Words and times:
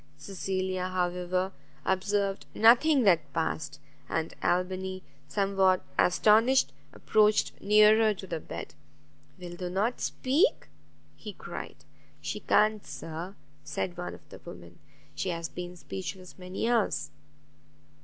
Cecilia, 0.17 0.87
however, 0.89 1.51
observed 1.85 2.47
nothing 2.55 3.03
that 3.03 3.31
passed; 3.33 3.79
and 4.09 4.33
Albany, 4.41 5.03
somewhat 5.27 5.83
astonished, 5.99 6.73
approached 6.91 7.51
nearer 7.61 8.11
to 8.11 8.25
the 8.25 8.39
bed; 8.39 8.73
"Wilt 9.39 9.59
thou 9.59 9.69
not 9.69 10.01
speak?" 10.01 10.69
he 11.15 11.33
cried. 11.33 11.85
"She 12.19 12.39
can't, 12.39 12.83
Sir," 12.83 13.35
said 13.63 13.95
one 13.95 14.15
of 14.15 14.27
the 14.29 14.39
women; 14.43 14.79
"she 15.13 15.29
has 15.29 15.49
been 15.49 15.75
speechless 15.77 16.35
many 16.39 16.67
hours." 16.67 17.11